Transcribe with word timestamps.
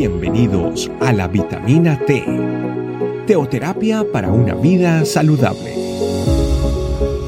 Bienvenidos 0.00 0.90
a 1.02 1.12
la 1.12 1.28
vitamina 1.28 1.98
T, 2.06 2.24
teoterapia 3.26 4.02
para 4.10 4.32
una 4.32 4.54
vida 4.54 5.04
saludable. 5.04 5.74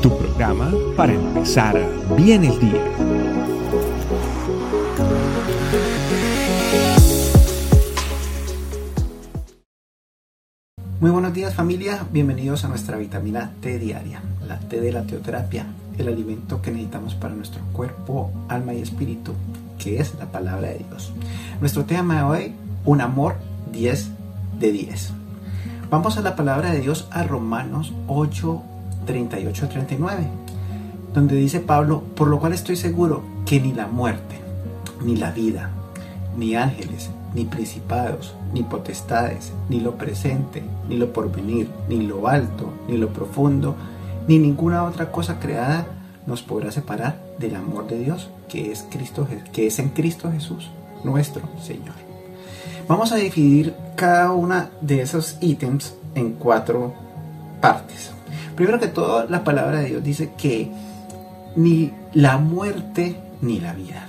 Tu 0.00 0.08
programa 0.16 0.72
para 0.96 1.12
empezar 1.12 1.78
bien 2.16 2.44
el 2.44 2.58
día. 2.58 2.82
Muy 10.98 11.10
buenos 11.10 11.34
días 11.34 11.54
familia, 11.54 12.06
bienvenidos 12.10 12.64
a 12.64 12.68
nuestra 12.68 12.96
vitamina 12.96 13.52
T 13.60 13.78
diaria, 13.78 14.22
la 14.48 14.58
T 14.58 14.80
de 14.80 14.92
la 14.92 15.02
teoterapia, 15.02 15.66
el 15.98 16.08
alimento 16.08 16.62
que 16.62 16.70
necesitamos 16.70 17.16
para 17.16 17.34
nuestro 17.34 17.60
cuerpo, 17.74 18.32
alma 18.48 18.72
y 18.72 18.80
espíritu 18.80 19.34
que 19.82 19.98
es 19.98 20.14
la 20.14 20.26
palabra 20.26 20.68
de 20.68 20.78
Dios. 20.78 21.12
Nuestro 21.60 21.84
tema 21.84 22.18
de 22.18 22.22
hoy, 22.22 22.54
un 22.84 23.00
amor 23.00 23.36
10 23.72 24.08
de 24.58 24.72
10. 24.72 25.10
Vamos 25.90 26.16
a 26.16 26.22
la 26.22 26.36
palabra 26.36 26.70
de 26.70 26.80
Dios 26.80 27.06
a 27.10 27.22
Romanos 27.22 27.92
8, 28.06 28.62
38 29.06 29.68
39, 29.68 30.26
donde 31.12 31.36
dice 31.36 31.60
Pablo, 31.60 32.02
por 32.16 32.28
lo 32.28 32.38
cual 32.38 32.52
estoy 32.52 32.76
seguro 32.76 33.22
que 33.44 33.60
ni 33.60 33.72
la 33.72 33.86
muerte, 33.86 34.36
ni 35.04 35.16
la 35.16 35.30
vida, 35.30 35.70
ni 36.36 36.54
ángeles, 36.54 37.10
ni 37.34 37.44
principados, 37.44 38.34
ni 38.52 38.62
potestades, 38.62 39.52
ni 39.68 39.80
lo 39.80 39.96
presente, 39.96 40.62
ni 40.88 40.96
lo 40.96 41.12
porvenir, 41.12 41.68
ni 41.88 42.02
lo 42.06 42.28
alto, 42.28 42.72
ni 42.88 42.96
lo 42.96 43.08
profundo, 43.08 43.74
ni 44.28 44.38
ninguna 44.38 44.84
otra 44.84 45.10
cosa 45.10 45.40
creada 45.40 45.86
nos 46.26 46.42
podrá 46.42 46.70
separar 46.70 47.20
del 47.38 47.56
amor 47.56 47.86
de 47.88 47.98
Dios 47.98 48.28
que 48.48 48.70
es, 48.70 48.86
Cristo, 48.90 49.26
que 49.52 49.66
es 49.66 49.78
en 49.78 49.88
Cristo 49.90 50.30
Jesús, 50.30 50.70
nuestro 51.04 51.42
Señor. 51.60 52.01
Vamos 52.88 53.12
a 53.12 53.16
dividir 53.16 53.74
cada 53.96 54.32
una 54.32 54.70
de 54.80 55.02
esos 55.02 55.36
ítems 55.40 55.94
en 56.14 56.32
cuatro 56.32 56.92
partes. 57.60 58.10
Primero 58.56 58.80
que 58.80 58.88
todo, 58.88 59.26
la 59.28 59.44
palabra 59.44 59.78
de 59.78 59.86
Dios 59.86 60.04
dice 60.04 60.32
que 60.36 60.70
ni 61.56 61.92
la 62.12 62.38
muerte 62.38 63.16
ni 63.40 63.60
la 63.60 63.72
vida. 63.72 64.06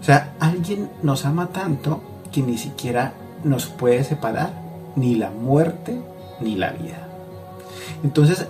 O 0.00 0.04
sea, 0.04 0.34
alguien 0.40 0.90
nos 1.02 1.24
ama 1.24 1.48
tanto 1.48 2.02
que 2.30 2.42
ni 2.42 2.58
siquiera 2.58 3.14
nos 3.44 3.66
puede 3.66 4.04
separar 4.04 4.50
ni 4.96 5.14
la 5.14 5.30
muerte 5.30 6.00
ni 6.40 6.56
la 6.56 6.70
vida. 6.70 7.06
Entonces, 8.04 8.46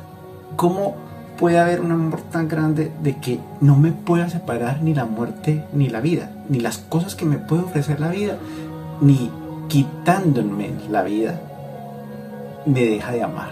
¿cómo 0.56 0.96
puede 1.38 1.58
haber 1.58 1.80
un 1.80 1.92
amor 1.92 2.20
tan 2.20 2.48
grande 2.48 2.92
de 3.02 3.16
que 3.16 3.40
no 3.60 3.76
me 3.76 3.92
pueda 3.92 4.28
separar 4.28 4.82
ni 4.82 4.92
la 4.92 5.06
muerte 5.06 5.64
ni 5.72 5.88
la 5.88 6.00
vida, 6.00 6.30
ni 6.48 6.60
las 6.60 6.78
cosas 6.78 7.14
que 7.14 7.24
me 7.24 7.38
puede 7.38 7.62
ofrecer 7.62 7.98
la 7.98 8.08
vida, 8.08 8.36
ni 9.00 9.30
quitándome 9.68 10.70
la 10.90 11.02
vida, 11.02 11.40
me 12.66 12.84
deja 12.84 13.12
de 13.12 13.22
amar. 13.22 13.50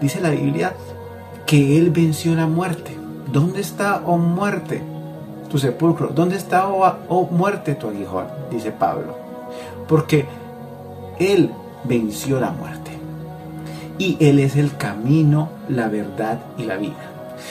Dice 0.00 0.20
la 0.20 0.30
Biblia 0.30 0.74
que 1.46 1.78
Él 1.78 1.90
venció 1.90 2.34
la 2.34 2.46
muerte. 2.46 2.96
¿Dónde 3.32 3.60
está, 3.60 4.02
oh 4.04 4.18
muerte, 4.18 4.82
tu 5.50 5.58
sepulcro? 5.58 6.08
¿Dónde 6.08 6.36
está, 6.36 6.68
oh, 6.68 6.94
oh 7.08 7.28
muerte, 7.30 7.74
tu 7.74 7.88
aguijón? 7.88 8.26
Dice 8.50 8.72
Pablo. 8.72 9.16
Porque 9.88 10.26
Él 11.18 11.50
venció 11.84 12.40
la 12.40 12.50
muerte 12.50 12.90
y 13.98 14.16
Él 14.20 14.38
es 14.40 14.56
el 14.56 14.76
camino, 14.76 15.48
la 15.68 15.88
verdad 15.88 16.40
y 16.58 16.64
la 16.64 16.76
vida. 16.76 16.94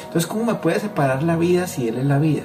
Entonces, 0.06 0.28
¿cómo 0.28 0.46
me 0.46 0.56
puede 0.56 0.80
separar 0.80 1.24
la 1.24 1.38
vida 1.38 1.68
si 1.68 1.88
Él 1.88 1.98
es 1.98 2.06
la 2.06 2.20
vida? 2.20 2.44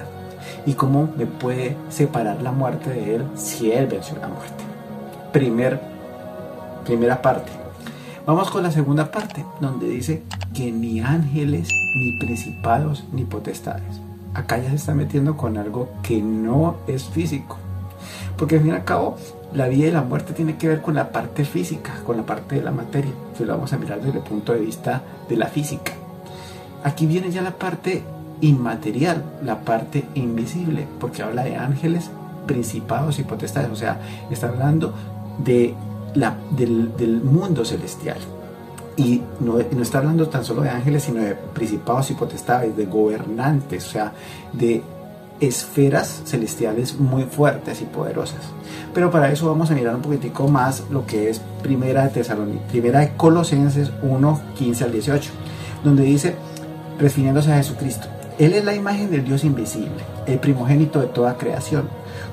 ¿Y 0.65 0.73
cómo 0.73 1.09
me 1.17 1.25
puede 1.25 1.75
separar 1.89 2.41
la 2.41 2.51
muerte 2.51 2.89
de 2.89 3.15
Él 3.15 3.25
si 3.35 3.71
Él 3.71 3.87
venció 3.87 4.17
la 4.17 4.27
muerte? 4.27 4.63
Primer, 5.31 5.79
primera 6.85 7.21
parte. 7.21 7.51
Vamos 8.25 8.51
con 8.51 8.63
la 8.63 8.71
segunda 8.71 9.09
parte, 9.11 9.45
donde 9.61 9.87
dice 9.87 10.23
que 10.53 10.71
ni 10.71 10.99
ángeles, 10.99 11.69
ni 11.95 12.19
principados, 12.19 13.05
ni 13.13 13.23
potestades. 13.23 14.01
Acá 14.33 14.57
ya 14.57 14.69
se 14.69 14.75
está 14.75 14.93
metiendo 14.93 15.37
con 15.37 15.57
algo 15.57 15.89
que 16.03 16.21
no 16.21 16.75
es 16.87 17.05
físico. 17.05 17.57
Porque 18.37 18.55
al 18.57 18.61
fin 18.61 18.71
y 18.71 18.75
al 18.75 18.83
cabo, 18.83 19.17
la 19.53 19.67
vida 19.67 19.87
y 19.87 19.91
la 19.91 20.01
muerte 20.01 20.33
tiene 20.33 20.57
que 20.57 20.67
ver 20.67 20.81
con 20.81 20.95
la 20.95 21.11
parte 21.11 21.45
física, 21.45 21.93
con 22.05 22.17
la 22.17 22.23
parte 22.23 22.55
de 22.55 22.63
la 22.63 22.71
materia. 22.71 23.11
Si 23.37 23.45
lo 23.45 23.53
vamos 23.53 23.71
a 23.73 23.77
mirar 23.77 24.01
desde 24.01 24.19
el 24.19 24.23
punto 24.23 24.53
de 24.53 24.59
vista 24.59 25.01
de 25.29 25.37
la 25.37 25.47
física. 25.47 25.93
Aquí 26.83 27.05
viene 27.05 27.31
ya 27.31 27.41
la 27.41 27.51
parte 27.51 28.03
inmaterial, 28.41 29.23
la 29.43 29.59
parte 29.59 30.05
invisible, 30.15 30.87
porque 30.99 31.23
habla 31.23 31.43
de 31.43 31.55
ángeles, 31.55 32.09
principados 32.45 33.19
y 33.19 33.23
potestades. 33.23 33.71
O 33.71 33.75
sea, 33.75 33.99
está 34.29 34.49
hablando 34.49 34.93
de 35.43 35.75
la, 36.15 36.35
del, 36.51 37.21
mundo 37.23 37.65
celestial. 37.65 38.17
Y 38.95 39.21
no, 39.39 39.57
no, 39.57 39.81
está 39.81 39.99
hablando 39.99 40.27
tan 40.27 40.43
solo 40.43 40.61
de 40.61 40.69
ángeles, 40.69 41.03
sino 41.03 41.21
de 41.21 41.35
principados 41.35 42.09
y 42.09 42.15
potestades, 42.15 42.75
de 42.75 42.85
gobernantes, 42.85 43.85
o 43.85 43.89
sea, 43.89 44.13
de 44.53 44.81
esferas 45.39 46.23
celestiales 46.25 46.99
muy 46.99 47.23
fuertes 47.23 47.81
y 47.81 47.85
poderosas. 47.85 48.41
Pero 48.93 49.11
para 49.11 49.31
eso 49.31 49.47
vamos 49.47 49.69
a 49.69 49.75
mirar 49.75 49.95
un 49.95 50.01
poquitico 50.01 50.47
más 50.47 50.83
lo 50.89 51.05
que 51.05 51.29
es 51.29 51.39
Primera 51.61 52.03
de 52.03 52.09
Tesalónica, 52.09 52.65
Primera 52.69 53.01
de 53.01 53.11
Colosenses 53.15 53.91
1, 54.01 54.41
15 54.57 54.83
al 54.83 54.91
18, 54.91 55.31
donde 55.83 56.03
dice, 56.03 56.35
refiriéndose 56.97 57.53
a 57.53 57.57
Jesucristo, 57.57 58.07
Él 58.39 58.53
es 58.53 58.63
la 58.63 58.75
imagen 58.75 59.09
del 59.09 59.23
Dios 59.23 59.43
invisible, 59.43 60.03
el 60.27 60.37
primogénito 60.37 61.01
de 61.01 61.07
toda 61.07 61.37
creación, 61.37 61.89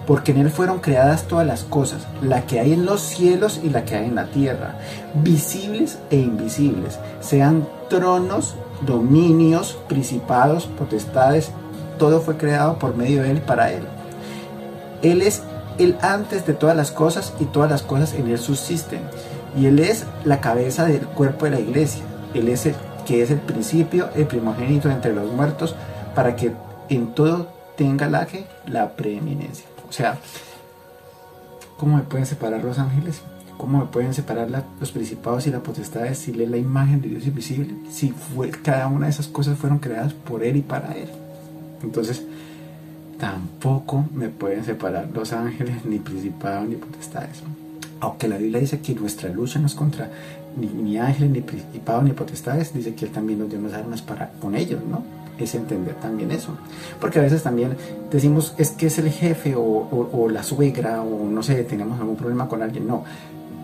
porque 0.07 0.33
en 0.33 0.39
Él 0.39 0.51
fueron 0.51 0.81
creadas 0.81 1.25
todas 1.25 1.47
las 1.47 1.65
cosas, 1.65 2.07
la 2.21 2.43
que 2.43 2.61
hay 2.61 2.75
en 2.75 2.85
los 2.85 3.01
cielos 3.01 3.61
y 3.63 3.71
la 3.71 3.87
que 3.87 3.95
hay 3.95 4.07
en 4.07 4.15
la 4.15 4.27
tierra, 4.27 4.79
visibles 5.15 5.99
e 6.11 6.17
invisibles, 6.17 6.99
sean 7.21 7.67
tronos, 7.89 8.55
dominios, 8.83 9.79
principados, 9.89 10.67
potestades, 10.67 11.51
todo 11.99 12.21
fue 12.21 12.37
creado 12.37 12.79
por 12.79 12.97
medio 12.97 13.23
de 13.23 13.31
Él 13.31 13.41
para 13.41 13.73
Él. 13.73 13.85
Él 15.03 15.23
es 15.23 15.43
el 15.79 15.97
antes 16.03 16.47
de 16.47 16.53
todas 16.53 16.77
las 16.77 16.91
cosas 16.91 17.33
y 17.41 17.45
todas 17.47 17.71
las 17.71 17.83
cosas 17.83 18.13
en 18.13 18.29
Él 18.29 18.39
subsisten. 18.39 19.01
Y 19.57 19.67
Él 19.67 19.79
es 19.79 20.05
la 20.25 20.41
cabeza 20.41 20.85
del 20.85 21.07
cuerpo 21.07 21.47
de 21.47 21.53
la 21.53 21.61
iglesia. 21.61 22.03
Él 22.35 22.49
es 22.49 22.67
el 22.67 22.75
que 23.07 23.23
es 23.23 23.31
el 23.31 23.39
principio, 23.39 24.09
el 24.17 24.27
primogénito 24.27 24.91
entre 24.91 25.13
los 25.13 25.31
muertos, 25.31 25.75
para 26.15 26.37
que 26.37 26.53
en 26.89 27.15
todo 27.15 27.49
tenga 27.77 28.09
la, 28.09 28.27
que, 28.27 28.47
la 28.67 28.95
preeminencia. 28.95 29.67
O 29.89 29.93
sea, 29.93 30.19
¿cómo 31.77 31.97
me 31.97 32.03
pueden 32.03 32.27
separar 32.27 32.63
los 32.65 32.79
ángeles? 32.79 33.23
¿Cómo 33.57 33.79
me 33.79 33.87
pueden 33.87 34.15
separar 34.15 34.49
los 34.81 34.91
principados 34.91 35.47
y 35.47 35.51
las 35.51 35.61
potestades 35.61 36.19
si 36.19 36.33
lee 36.33 36.47
la 36.47 36.57
imagen 36.57 37.01
de 37.01 37.09
Dios 37.09 37.27
invisible? 37.27 37.75
Si 37.91 38.13
cada 38.63 38.89
una 38.89 39.07
de 39.07 39.13
esas 39.13 39.29
cosas 39.29 39.57
fueron 39.59 39.79
creadas 39.79 40.13
por 40.13 40.43
Él 40.43 40.57
y 40.57 40.63
para 40.63 40.93
Él. 40.93 41.09
Entonces, 41.83 42.25
tampoco 43.19 44.05
me 44.13 44.29
pueden 44.29 44.65
separar 44.65 45.09
los 45.15 45.33
ángeles, 45.33 45.85
ni 45.85 45.99
principados, 45.99 46.69
ni 46.69 46.75
potestades. 46.77 47.43
Aunque 48.05 48.29
la 48.29 48.37
Biblia 48.37 48.61
dice 48.61 48.81
que 48.81 48.95
nuestra 48.95 49.31
lucha 49.31 49.59
no 49.59 49.67
es 49.67 49.75
contra 49.75 50.11
ni, 50.59 50.99
ángeles, 50.99 51.31
ni 51.31 51.41
principados, 51.41 52.05
ni 52.05 52.11
potestades, 52.11 52.75
dice 52.75 52.95
que 52.95 53.07
Él 53.07 53.11
también 53.11 53.39
nos 53.39 53.49
dio 53.49 53.59
unas 53.59 53.73
armas 53.73 54.03
para 54.03 54.31
con 54.33 54.55
ellos, 54.55 54.83
¿no? 54.85 55.03
Es 55.39 55.55
entender 55.55 55.95
también 55.95 56.31
eso. 56.31 56.55
Porque 57.01 57.19
a 57.19 57.23
veces 57.23 57.43
también 57.43 57.77
decimos, 58.11 58.55
es 58.59 58.73
que 58.73 58.89
es 58.89 58.99
el 58.99 59.11
jefe 59.11 59.55
o, 59.57 60.29
la 60.31 60.43
suegra 60.43 61.01
o 61.01 61.25
no 61.31 61.43
sé, 61.43 61.65
tenemos 61.65 61.99
algún 61.99 62.17
problema 62.17 62.47
con 62.47 62.63
alguien. 62.63 62.87
No, 62.87 63.05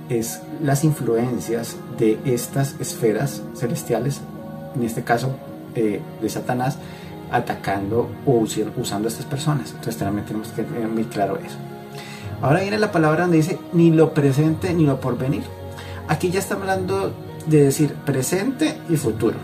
es 0.09 0.41
las 0.63 0.85
influencias 0.85 1.77
de 1.99 2.19
estas 2.25 2.77
esferas 2.81 3.43
celestiales, 3.55 4.23
en 4.75 4.85
este 4.85 5.03
caso 5.03 5.33
eh, 5.75 6.01
de 6.23 6.29
Satanás, 6.31 6.79
atacando 7.31 8.09
o 8.25 8.43
usando 8.79 9.07
a 9.07 9.11
estas 9.11 9.27
personas. 9.27 9.69
Entonces 9.69 9.99
también 9.99 10.25
tenemos 10.25 10.49
que 10.49 10.63
tener 10.63 10.89
muy 10.89 11.05
claro 11.05 11.37
eso. 11.37 11.59
Ahora 12.43 12.61
viene 12.61 12.79
la 12.79 12.91
palabra 12.91 13.23
donde 13.23 13.39
dice 13.39 13.59
ni 13.73 13.91
lo 13.91 14.15
presente 14.15 14.73
ni 14.75 14.85
lo 14.85 15.01
porvenir. 15.01 15.43
Aquí 16.09 16.31
ya 16.31 16.39
está 16.39 16.55
hablando 16.55 17.13
de 17.47 17.65
decir 17.65 17.95
presente 17.95 18.79
y 18.89 18.97
futuro. 18.97 19.37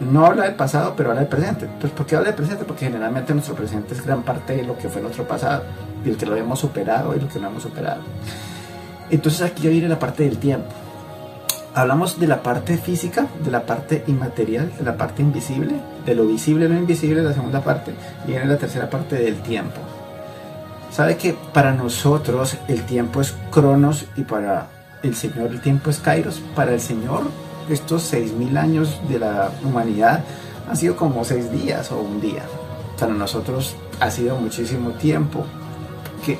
No 0.00 0.26
habla 0.26 0.44
del 0.44 0.54
pasado, 0.54 0.94
pero 0.96 1.10
habla 1.10 1.22
del 1.22 1.28
presente. 1.28 1.66
¿por 1.66 2.06
qué 2.06 2.16
habla 2.16 2.28
del 2.28 2.36
presente? 2.36 2.64
Porque 2.64 2.86
generalmente 2.86 3.34
nuestro 3.34 3.54
presente 3.54 3.94
es 3.94 4.04
gran 4.04 4.22
parte 4.22 4.56
de 4.56 4.62
lo 4.62 4.78
que 4.78 4.88
fue 4.88 5.02
nuestro 5.02 5.26
pasado 5.26 5.64
y 6.04 6.10
el 6.10 6.16
que 6.16 6.26
lo 6.26 6.36
hemos 6.36 6.60
superado 6.60 7.14
y 7.16 7.20
lo 7.20 7.28
que 7.28 7.38
no 7.38 7.48
hemos 7.48 7.62
superado. 7.62 8.02
Entonces 9.10 9.42
aquí 9.42 9.62
ya 9.62 9.70
viene 9.70 9.88
la 9.88 9.98
parte 9.98 10.24
del 10.24 10.38
tiempo 10.38 10.70
hablamos 11.74 12.18
de 12.18 12.26
la 12.26 12.42
parte 12.42 12.76
física, 12.76 13.28
de 13.44 13.50
la 13.50 13.62
parte 13.64 14.02
inmaterial, 14.08 14.72
de 14.76 14.84
la 14.84 14.96
parte 14.96 15.22
invisible, 15.22 15.74
de 16.04 16.14
lo 16.14 16.26
visible, 16.26 16.68
lo 16.68 16.74
invisible, 16.74 17.22
la 17.22 17.32
segunda 17.32 17.60
parte, 17.60 17.94
y 18.26 18.32
viene 18.32 18.46
la 18.46 18.58
tercera 18.58 18.90
parte 18.90 19.16
del 19.16 19.36
tiempo. 19.42 19.80
Sabe 20.90 21.16
que 21.16 21.36
para 21.52 21.72
nosotros 21.72 22.56
el 22.68 22.84
tiempo 22.84 23.20
es 23.20 23.34
cronos 23.50 24.06
y 24.16 24.22
para 24.22 24.68
el 25.02 25.14
Señor 25.14 25.50
el 25.50 25.60
tiempo 25.60 25.90
es 25.90 25.98
kairos. 25.98 26.40
Para 26.54 26.72
el 26.72 26.80
Señor 26.80 27.22
estos 27.68 28.12
6.000 28.12 28.58
años 28.58 29.00
de 29.08 29.18
la 29.18 29.50
humanidad 29.64 30.24
han 30.68 30.76
sido 30.76 30.96
como 30.96 31.24
seis 31.24 31.50
días 31.52 31.92
o 31.92 32.00
un 32.00 32.20
día. 32.20 32.42
Para 32.98 33.12
nosotros 33.12 33.76
ha 34.00 34.10
sido 34.10 34.36
muchísimo 34.36 34.90
tiempo. 34.92 35.44
Que 36.24 36.38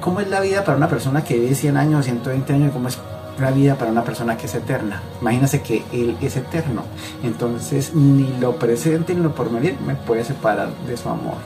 ¿Cómo 0.00 0.20
es 0.20 0.28
la 0.28 0.40
vida 0.40 0.62
para 0.62 0.76
una 0.76 0.88
persona 0.88 1.24
que 1.24 1.38
vive 1.38 1.54
100 1.54 1.76
años 1.76 2.00
o 2.00 2.02
120 2.04 2.52
años? 2.52 2.72
¿Cómo 2.72 2.86
es 2.86 2.98
la 3.40 3.50
vida 3.50 3.74
para 3.74 3.90
una 3.90 4.04
persona 4.04 4.36
que 4.36 4.46
es 4.46 4.54
eterna? 4.54 5.02
Imagínese 5.20 5.62
que 5.62 5.82
Él 5.92 6.16
es 6.20 6.36
eterno. 6.36 6.82
Entonces, 7.24 7.92
ni 7.92 8.38
lo 8.38 8.56
presente 8.56 9.14
ni 9.14 9.20
lo 9.20 9.34
porvenir 9.34 9.76
me 9.84 9.96
puede 9.96 10.22
separar 10.22 10.68
de 10.86 10.96
su 10.96 11.08
amor. 11.08 11.38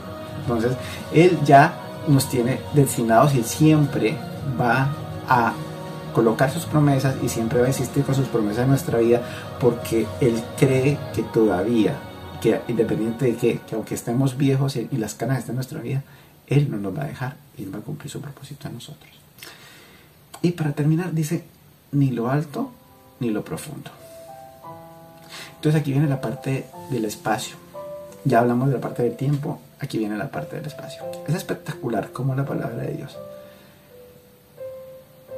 Entonces, 0.42 0.72
Él 1.14 1.38
ya 1.44 1.72
nos 2.08 2.28
tiene 2.28 2.60
destinados 2.74 3.34
y 3.34 3.42
siempre 3.42 4.16
va 4.60 4.88
a 5.28 5.52
colocar 6.14 6.50
sus 6.50 6.64
promesas 6.64 7.16
y 7.22 7.28
siempre 7.28 7.60
va 7.60 7.66
a 7.66 7.70
existir 7.70 8.04
con 8.04 8.14
sus 8.14 8.28
promesas 8.28 8.64
en 8.64 8.70
nuestra 8.70 8.98
vida 8.98 9.22
porque 9.60 10.06
Él 10.20 10.42
cree 10.58 10.98
que 11.14 11.22
todavía, 11.22 11.96
que 12.40 12.60
independiente 12.68 13.26
de 13.26 13.36
que, 13.36 13.60
aunque 13.72 13.94
estemos 13.94 14.36
viejos 14.36 14.76
y, 14.76 14.88
las 14.96 15.14
canas 15.14 15.38
estén 15.38 15.52
en 15.52 15.56
nuestra 15.56 15.80
vida, 15.80 16.02
Él 16.46 16.70
no 16.70 16.78
nos 16.78 16.96
va 16.96 17.02
a 17.04 17.06
dejar 17.06 17.36
y 17.56 17.62
Él 17.62 17.74
va 17.74 17.78
a 17.78 17.82
cumplir 17.82 18.10
su 18.10 18.20
propósito 18.20 18.68
en 18.68 18.74
nosotros. 18.74 19.10
Y 20.42 20.52
para 20.52 20.72
terminar 20.72 21.12
dice, 21.12 21.44
ni 21.92 22.10
lo 22.10 22.30
alto 22.30 22.70
ni 23.20 23.30
lo 23.30 23.44
profundo. 23.44 23.90
Entonces 25.56 25.80
aquí 25.80 25.92
viene 25.92 26.08
la 26.08 26.20
parte 26.20 26.66
del 26.90 27.04
espacio. 27.04 27.56
Ya 28.24 28.40
hablamos 28.40 28.68
de 28.68 28.74
la 28.74 28.80
parte 28.80 29.02
del 29.02 29.16
tiempo, 29.16 29.60
aquí 29.80 29.98
viene 29.98 30.16
la 30.16 30.30
parte 30.30 30.56
del 30.56 30.66
espacio. 30.66 31.02
Es 31.26 31.34
espectacular 31.34 32.10
como 32.10 32.34
la 32.34 32.44
palabra 32.44 32.82
de 32.82 32.92
Dios 32.94 33.16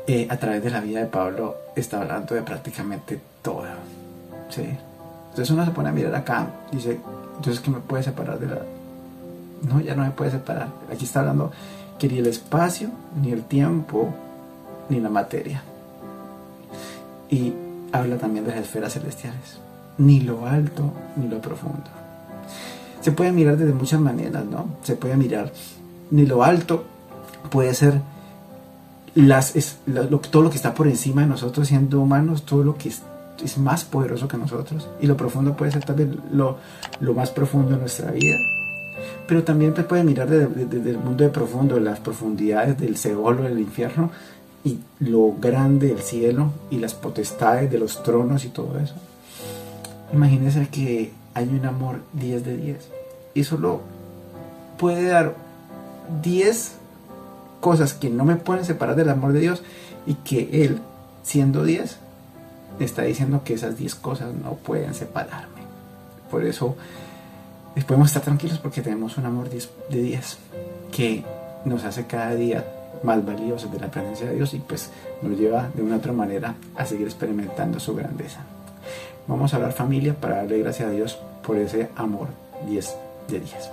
eh, 0.07 0.27
a 0.29 0.37
través 0.37 0.65
de 0.65 0.71
la 0.71 0.81
vida 0.81 1.01
de 1.01 1.07
Pablo 1.07 1.57
está 1.77 2.01
hablando 2.01 2.35
de 2.35 2.43
prácticamente 2.43 3.21
todo. 3.41 3.65
¿sí? 4.49 4.63
Entonces 5.31 5.51
uno 5.51 5.65
se 5.65 5.71
pone 5.71 5.91
a 5.91 5.93
mirar 5.93 6.15
acá 6.15 6.47
y 6.73 6.77
dice, 6.77 6.99
entonces 7.37 7.61
¿qué 7.61 7.71
me 7.71 7.81
puede 7.81 8.03
separar 8.03 8.39
de 8.39 8.49
la...? 8.49 8.59
No, 9.63 9.81
ya 9.81 9.95
no 9.95 10.03
me 10.03 10.11
puede 10.11 10.33
separar. 10.33 10.69
Aquí 10.93 11.05
está 11.05 11.21
hablando 11.21 11.53
que 11.99 12.09
ni 12.09 12.19
el 12.19 12.27
espacio, 12.27 12.91
ni 13.23 13.31
el 13.31 13.45
tiempo, 13.45 14.13
ni 14.89 14.99
la 14.99 15.09
materia. 15.09 15.63
Y 17.31 17.53
habla 17.93 18.17
también 18.17 18.45
de 18.45 18.51
las 18.51 18.61
esferas 18.61 18.95
celestiales. 18.95 19.61
Ni 19.99 20.21
lo 20.21 20.47
alto, 20.47 20.93
ni 21.15 21.29
lo 21.29 21.41
profundo. 21.41 22.02
Se 23.03 23.13
puede 23.13 23.33
mirar 23.33 23.57
desde 23.57 23.75
muchas 23.75 24.01
maneras, 24.01 24.45
¿no? 24.45 24.67
Se 24.83 24.97
puede 24.97 25.17
mirar, 25.17 25.53
ni 26.11 26.25
lo 26.25 26.45
alto 26.45 26.85
puede 27.51 27.75
ser 27.75 28.01
todo 30.31 30.43
lo 30.43 30.51
que 30.51 30.57
está 30.57 30.75
por 30.75 30.87
encima 30.89 31.23
de 31.23 31.29
nosotros 31.29 31.69
siendo 31.69 32.01
humanos, 32.01 32.45
todo 32.45 32.65
lo 32.65 32.77
que 32.77 32.89
es, 32.89 33.03
más 33.59 33.85
poderoso 33.85 34.29
que 34.29 34.37
nosotros. 34.37 34.89
Y 35.01 35.07
lo 35.07 35.17
profundo 35.17 35.57
puede 35.57 35.73
ser 35.73 35.85
también 35.85 36.21
lo, 36.33 36.59
más 37.15 37.31
profundo 37.31 37.73
de 37.73 37.79
nuestra 37.79 38.11
vida. 38.13 38.37
Pero 39.27 39.43
también 39.43 39.75
se 39.75 39.83
puede 39.83 40.05
mirar 40.05 40.31
desde, 40.31 40.91
el 40.91 40.99
mundo 40.99 41.25
de 41.25 41.31
profundo, 41.31 41.79
las 41.81 41.99
profundidades 41.99 42.79
del 42.79 42.97
Seol 42.97 43.43
del 43.43 43.59
infierno, 43.59 44.11
y 44.65 44.79
lo 45.01 45.35
grande 45.41 45.89
del 45.89 45.99
cielo 45.99 46.53
y 46.71 46.79
las 46.79 46.95
potestades 46.95 47.69
de 47.69 47.81
los 47.81 48.01
tronos 48.05 48.45
y 48.45 48.49
todo 48.49 48.79
eso. 48.79 48.95
Imagínense 50.13 50.69
que 50.69 51.11
hay 51.35 51.49
un 51.49 51.65
amor 51.67 52.01
10 52.15 52.45
de 52.45 52.57
10 52.57 52.89
y 53.35 53.45
solo 53.45 53.81
puede 54.79 55.09
dar 55.09 55.35
10 56.23 56.73
cosas 57.61 57.95
que 57.95 58.11
no 58.11 58.25
me 58.25 58.37
pueden 58.37 58.65
separar 58.65 58.97
del 58.97 59.09
amor 59.09 59.33
de 59.33 59.41
Dios 59.41 59.63
y 60.07 60.15
que 60.15 60.65
Él, 60.65 60.81
siendo 61.23 61.65
10, 61.65 61.97
está 62.81 63.03
diciendo 63.03 63.43
que 63.45 63.55
esas 63.55 63.77
10 63.79 63.95
cosas 63.97 64.35
no 64.35 64.55
pueden 64.55 64.95
separarme. 64.95 65.63
Por 66.31 66.45
eso 66.45 66.77
podemos 67.87 68.09
estar 68.09 68.23
tranquilos 68.23 68.59
porque 68.59 68.83
tenemos 68.83 69.17
un 69.17 69.27
amor 69.27 69.49
de 69.49 70.03
10 70.03 70.39
que 70.91 71.25
nos 71.65 71.85
hace 71.85 72.07
cada 72.07 72.35
día 72.35 72.65
más 73.03 73.25
valiosos 73.25 73.73
de 73.73 73.81
la 73.81 73.91
presencia 73.91 74.27
de 74.27 74.37
Dios 74.37 74.55
y 74.55 74.59
pues 74.59 74.91
nos 75.23 75.39
lleva 75.39 75.71
de 75.75 75.83
una 75.83 75.97
otra 75.97 76.13
manera 76.13 76.55
a 76.77 76.85
seguir 76.85 77.07
experimentando 77.07 77.81
su 77.81 77.95
grandeza. 77.95 78.41
Vamos 79.29 79.53
a 79.53 79.57
hablar 79.57 79.73
familia 79.73 80.15
para 80.15 80.37
darle 80.37 80.59
gracias 80.59 80.89
a 80.89 80.93
Dios 80.93 81.19
por 81.47 81.57
ese 81.57 81.89
amor 81.97 82.29
10 82.67 82.97
de 83.29 83.41
10. 83.41 83.71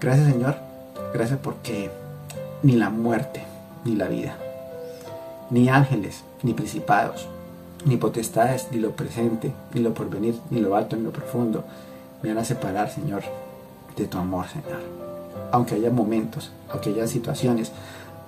Gracias 0.00 0.32
Señor, 0.32 0.56
gracias 1.12 1.38
porque 1.42 1.90
ni 2.62 2.72
la 2.72 2.88
muerte, 2.88 3.42
ni 3.84 3.94
la 3.94 4.08
vida, 4.08 4.36
ni 5.50 5.68
ángeles, 5.68 6.24
ni 6.42 6.54
principados, 6.54 7.28
ni 7.84 7.98
potestades, 7.98 8.68
ni 8.70 8.78
lo 8.78 8.92
presente, 8.92 9.52
ni 9.74 9.82
lo 9.82 9.92
porvenir, 9.92 10.40
ni 10.50 10.60
lo 10.60 10.74
alto, 10.76 10.96
ni 10.96 11.02
lo 11.02 11.12
profundo, 11.12 11.64
me 12.22 12.30
van 12.30 12.38
a 12.38 12.44
separar, 12.44 12.90
Señor, 12.90 13.22
de 13.96 14.06
tu 14.06 14.16
amor, 14.16 14.46
Señor. 14.48 14.80
Aunque 15.52 15.74
haya 15.74 15.90
momentos, 15.90 16.52
aunque 16.70 16.90
haya 16.90 17.06
situaciones, 17.06 17.70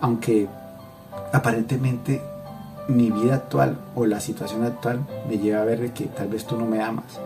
aunque 0.02 0.48
aparentemente 1.32 2.20
mi 2.88 3.10
vida 3.10 3.34
actual 3.34 3.78
o 3.94 4.06
la 4.06 4.20
situación 4.20 4.64
actual 4.64 5.00
me 5.28 5.38
lleva 5.38 5.62
a 5.62 5.64
ver 5.64 5.92
que 5.92 6.06
tal 6.06 6.28
vez 6.28 6.44
tú 6.44 6.56
no 6.56 6.66
me 6.66 6.82
amas, 6.82 7.18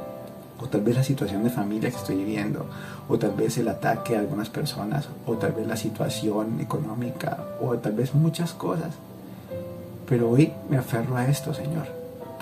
o 0.59 0.67
tal 0.67 0.83
vez 0.83 0.97
la 0.97 1.05
situación 1.05 1.43
de 1.45 1.51
familia 1.51 1.91
que 1.91 1.97
estoy 1.97 2.17
viviendo, 2.17 2.67
o 3.09 3.19
tal 3.19 3.33
vez 3.33 3.59
el 3.59 3.69
ataque 3.69 4.17
a 4.17 4.21
algunas 4.21 4.49
personas, 4.51 5.09
o 5.27 5.35
tal 5.37 5.53
vez 5.53 5.67
la 5.67 5.77
situación 5.77 6.61
económica, 6.61 7.39
o 7.61 7.77
tal 7.79 7.93
vez 7.93 8.15
muchas 8.15 8.53
cosas. 8.53 8.95
Pero 10.09 10.31
hoy 10.31 10.53
me 10.69 10.77
aferro 10.77 11.17
a 11.17 11.27
esto, 11.27 11.55
Señor, 11.55 11.87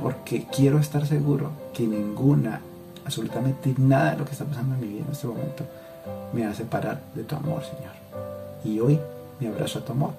porque 0.03 0.47
quiero 0.55 0.79
estar 0.79 1.07
seguro 1.07 1.51
que 1.73 1.87
ninguna, 1.87 2.61
absolutamente 3.05 3.75
nada 3.79 4.13
de 4.13 4.19
lo 4.19 4.25
que 4.25 4.33
está 4.33 4.45
pasando 4.45 4.75
en 4.75 4.81
mi 4.81 4.87
vida 4.89 5.05
en 5.07 5.13
este 5.13 5.27
momento 5.27 5.65
me 6.33 6.45
va 6.45 6.51
a 6.51 6.55
separar 6.55 7.01
de 7.15 7.25
tu 7.25 7.37
amor, 7.37 7.63
Señor. 7.65 7.95
Y 8.65 8.81
hoy 8.81 8.99
me 9.41 9.49
abrazo 9.49 9.79
a 9.79 9.85
tu 9.85 9.93
amor. 9.93 10.13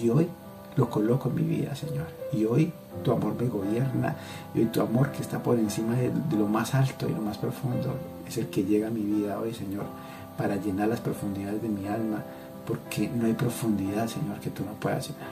Y 0.00 0.08
hoy 0.08 0.28
lo 0.76 0.90
coloco 0.90 1.28
en 1.28 1.34
mi 1.36 1.42
vida, 1.42 1.74
Señor. 1.74 2.06
Y 2.32 2.44
hoy 2.44 2.72
tu 3.02 3.12
amor 3.12 3.34
me 3.40 3.48
gobierna. 3.48 4.16
Y 4.54 4.60
hoy 4.60 4.66
tu 4.66 4.80
amor 4.80 5.12
que 5.12 5.22
está 5.22 5.42
por 5.42 5.58
encima 5.58 5.94
de, 5.94 6.10
lo 6.36 6.46
más 6.46 6.74
alto 6.74 7.08
y 7.08 7.12
lo 7.12 7.20
más 7.20 7.38
profundo 7.38 7.94
es 8.26 8.38
el 8.38 8.48
que 8.48 8.64
llega 8.64 8.88
a 8.88 8.90
mi 8.90 9.02
vida 9.02 9.38
hoy, 9.38 9.54
Señor, 9.54 9.84
para 10.36 10.56
llenar 10.56 10.88
las 10.88 11.00
profundidades 11.00 11.62
de 11.62 11.68
mi 11.68 11.86
alma. 11.86 12.22
Porque 12.66 13.08
no 13.08 13.26
hay 13.26 13.34
profundidad, 13.34 14.08
Señor, 14.08 14.40
que 14.40 14.50
tú 14.50 14.64
no 14.64 14.72
puedas 14.72 15.08
llenar. 15.08 15.28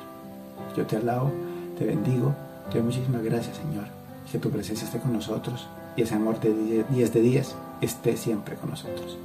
Yo 0.76 0.86
te 0.86 0.96
alabo, 0.96 1.32
te 1.78 1.86
bendigo, 1.86 2.34
te 2.70 2.78
doy 2.78 2.86
muchísimas 2.86 3.22
gracias, 3.22 3.56
Señor. 3.56 3.86
Que 4.30 4.38
tu 4.38 4.50
presencia 4.50 4.86
esté 4.86 4.98
con 4.98 5.12
nosotros 5.12 5.66
y 5.96 6.02
ese 6.02 6.14
amor 6.14 6.40
de 6.40 6.84
10 6.90 7.12
de 7.12 7.20
10 7.20 7.54
esté 7.80 8.16
siempre 8.16 8.56
con 8.56 8.70
nosotros. 8.70 9.18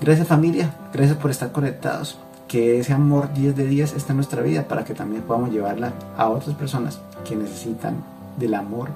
Gracias 0.00 0.26
familia, 0.26 0.74
gracias 0.92 1.18
por 1.18 1.30
estar 1.30 1.52
conectados 1.52 2.16
que 2.50 2.80
ese 2.80 2.92
amor 2.92 3.32
10 3.32 3.54
de 3.54 3.64
10 3.64 3.92
está 3.94 4.12
en 4.12 4.16
nuestra 4.16 4.42
vida 4.42 4.66
para 4.66 4.84
que 4.84 4.92
también 4.92 5.22
podamos 5.22 5.52
llevarla 5.52 5.92
a 6.16 6.28
otras 6.28 6.56
personas 6.56 6.98
que 7.26 7.36
necesitan 7.36 8.02
del 8.38 8.54
amor 8.54 8.88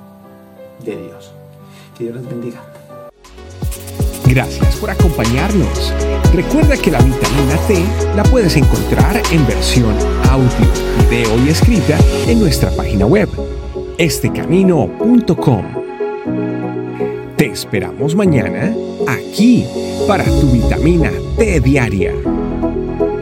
de 0.84 0.96
Dios. 0.96 1.32
Que 1.96 2.04
Dios 2.04 2.16
les 2.16 2.28
bendiga. 2.28 2.61
Gracias 4.26 4.75
por 4.76 4.90
acompañarnos. 4.90 5.94
Recuerda 6.34 6.76
que 6.76 6.90
la 6.90 6.99
vitamina 6.99 7.56
T 7.68 7.84
la 8.16 8.25
puedes 8.25 8.56
encontrar 8.56 9.23
en 9.30 9.46
versión 9.46 9.94
audio, 10.28 10.49
video 11.08 11.46
y 11.46 11.50
escrita 11.50 11.96
en 12.26 12.40
nuestra 12.40 12.70
página 12.73 13.06
web, 13.06 13.28
estecamino.com. 13.99 15.64
Te 17.37 17.46
esperamos 17.46 18.16
mañana 18.16 18.75
aquí 19.06 19.64
para 20.08 20.25
tu 20.25 20.50
vitamina 20.50 21.12
T 21.37 21.61
diaria. 21.61 22.14